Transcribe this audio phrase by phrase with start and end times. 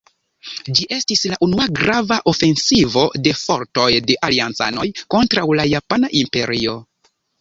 [0.77, 6.75] Ĝi estis la unua grava ofensivo de fortoj de Aliancanoj kontraŭ la Japana Imperio.